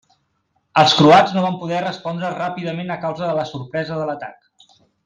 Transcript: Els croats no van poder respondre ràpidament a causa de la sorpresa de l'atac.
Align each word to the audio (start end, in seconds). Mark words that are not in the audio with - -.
Els 0.83 0.95
croats 1.01 1.35
no 1.35 1.43
van 1.47 1.59
poder 1.65 1.83
respondre 1.85 2.33
ràpidament 2.41 2.91
a 2.95 2.99
causa 3.07 3.27
de 3.31 3.39
la 3.43 3.49
sorpresa 3.55 4.03
de 4.03 4.13
l'atac. 4.13 4.55